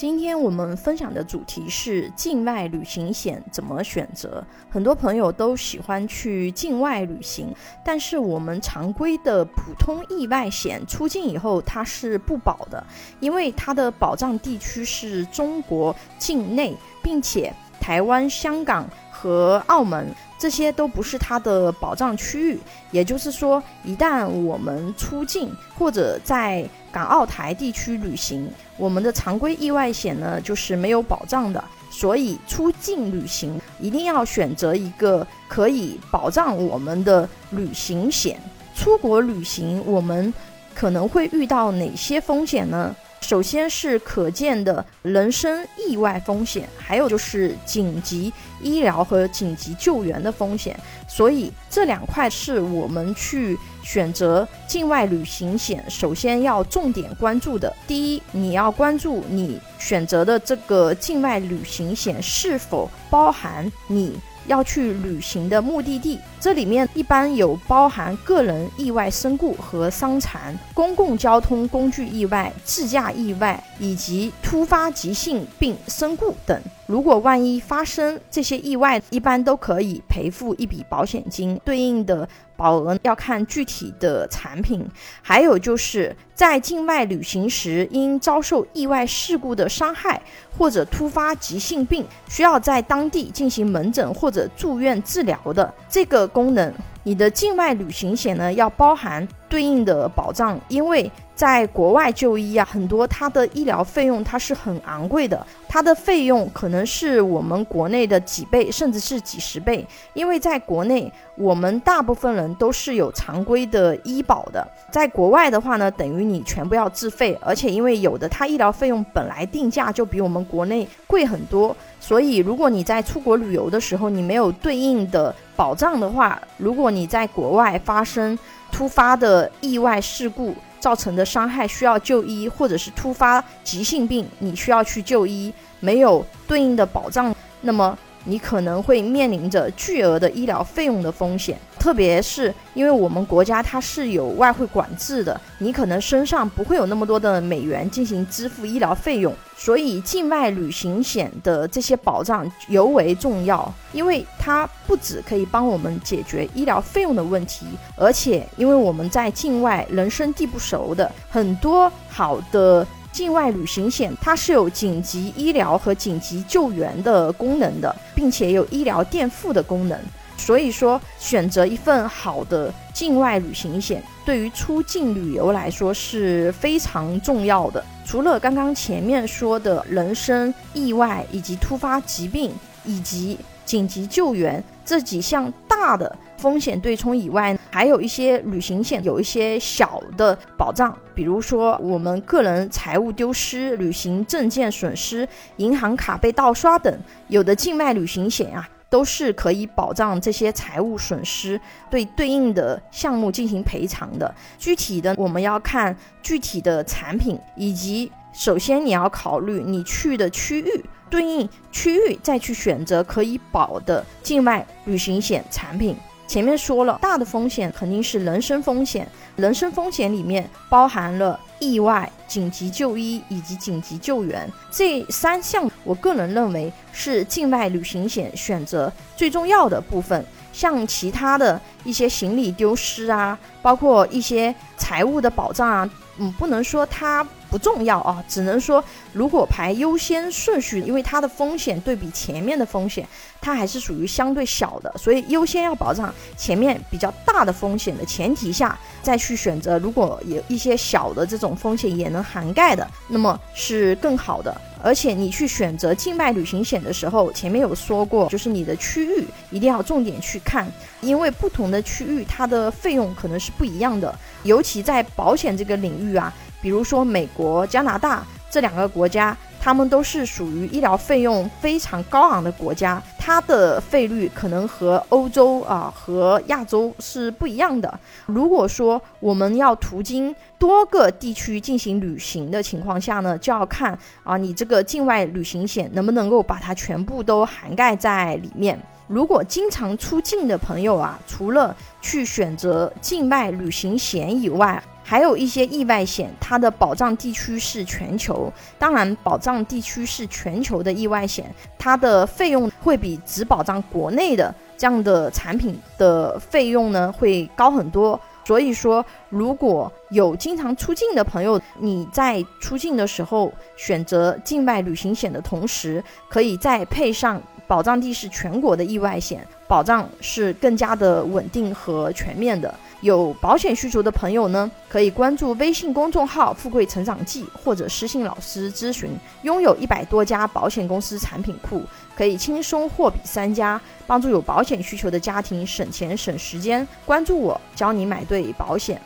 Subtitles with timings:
[0.00, 4.42] 今天我们分享的主题是境外旅行险怎么选择。
[4.70, 12.82] 很多朋友都喜欢去境外旅行，但是我们常规的普通意外险出境以后它是不保的，
[13.20, 20.08] 因为它的保障地区是中国境内，并且台湾、香港和澳门。
[20.40, 22.58] 这些都不是它的保障区域，
[22.90, 31.62] 也就是说，一旦我们出境或者在港澳台地区旅行，我们的常规意外险呢就是没有保障的。
[31.92, 38.40] 所以出境旅行一定要选择一个可以保障我们的旅行险。
[38.74, 40.32] 出国旅行我们
[40.74, 42.96] 可能会遇到哪些风险呢？
[43.20, 50.78] 首先是可见的人身意外风险，还有就是紧急医疗和紧急救援的风险。
[51.08, 57.72] 所以这两块是我们去选择境外旅行险首先要重点关注的。
[57.86, 64.18] 第一，你要关注你选择的这个境外旅行险是否包含你。
[64.50, 76.60] 要去旅行的目的地，这里面一般有包含个人意外身故和伤残、公共交通工具意外、自驾意外以及突发急性病身故等。
[76.90, 84.84] 如果万一发生这些意外，一般都可以赔付一笔保险金，对应的保额要看具体的产品。
[85.22, 90.20] 还有就是在境外旅行时，因遭受意外事故的伤害
[90.58, 101.10] 或者突发急性病，需要在当地进行门诊或者住院治疗的这个功能，你的境外旅行险呢要包含对应的保障，因为。
[101.40, 109.86] 在国外就医啊，很多它的医疗费用它是很昂贵的，它的费用可能是我们国内的几倍，甚至是几十倍。
[110.12, 111.10] 因为在国内，
[111.40, 128.38] 我们大部分人都是有常规的医保的，在国外的话呢，等于你全部要自费，而且因为有的它医疗费用本来定价就比我们国内贵很多，所以如果你在出国旅游的时候你没有对应的保障的话，如果你在国外发生
[128.70, 137.96] 突发的意外事故，造成的伤害需要就医，或者是突发急性病，你需要去就医，没有对应的保障，那么。
[138.24, 157.66] 你可能会面临着巨额的医疗费用的风险，特别是因为我们国家它是有外汇管制的，你可能身上不会有那么多的美元进行支付医疗费用，所以境外旅行险的这些保障尤为重要，因为它不只可以帮我们解决医疗费用的问题，
[157.96, 162.86] 而且因为我们在境外人生地不熟的，很多好的。
[163.12, 169.98] 境外旅行险它是有紧急医疗和紧急救援的功能的，并且有医疗垫付的功能。
[170.36, 177.84] 所以说，选择一份好的境外旅行险，对于出境旅游来说是非常重要的。
[178.06, 182.50] 除了刚刚前面说的人身意外以及突发疾病
[182.84, 186.16] 以及紧急救援这几项大的。
[186.38, 195.26] 风险对冲以外，还有一些旅行险有一些小的保障，比如说我们个人财务丢失、旅行证件损失、
[195.56, 196.92] 银行卡被盗刷等，
[197.28, 204.34] 有的境外旅行险啊都是可以保障这些财务损失，对对应的项目进行赔偿的。
[204.58, 215.94] 具体的我们要看具体的产品，以及首先你要考虑你去的区域，对应区域再去选择可以保的境外旅行险产品。
[216.30, 219.04] 前面说了，大的风险肯定是人身风险，
[219.34, 230.24] 人身风险里面包含了意外、紧急就医以及紧急救援这三项，我个人认为是境外旅行险选择最重要的部分。
[230.52, 237.26] 像其他的一些行李丢失啊，包括一些财务的保障啊，嗯，不能说它。
[237.50, 243.06] 不重要啊，只能说如果排优先顺序，因为它的风险对比前面的风险，
[243.40, 254.58] 它还是属于相对小的，所以优先要保障前面比较大的风险的前提下，再去选择如果有一些小的这种风险也能涵盖的，那么是更好的。
[254.82, 260.66] 而且你去选择境外旅行险的时候，前面有说过，就是你的区域一定要重点去看，
[261.02, 266.32] 因为不同的区域它的费用可能是不一样的，尤其在保险这个领域啊。
[266.60, 277.98] 比如说，美国、加拿大这两个国家，他们都是属于医疗费用非常高昂的国家，它的费率可能和欧洲啊和亚洲是不一样的。
[278.26, 288.80] 如果说我们要途经多个地区进行旅行的情况下呢，就要看啊你这个境外旅行险能不能够把它全部都涵盖在里面。
[289.06, 298.48] 如果经常出境的朋友啊，除了去选择境外旅行险以外，还有一些意外险，它的保障地区是全球。
[298.78, 308.18] 当然，保障地区是全球的意外险，它的费用会比只保障国内的这样的产品的费用呢会高很多。
[308.44, 322.72] 所以说，如果有经常出境的朋友，你在出境的时候选择境外旅行险的同时，可以再配上保障地是全国的意外险，保障是更加的稳定和全面的。
[323.02, 329.10] 有保险需求的朋友呢，可以关注微信公众号“富贵成长记”或者私信老师咨询。
[329.42, 331.82] 拥有一百多家保险公司产品库，
[332.14, 336.86] 可以轻松货比三家，帮助有保险需求的家庭省钱省时间。
[337.06, 339.00] 关注我，教你买对保险。